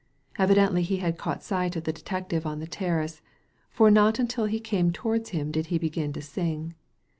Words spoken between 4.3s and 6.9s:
he came towards him did he begin to sing.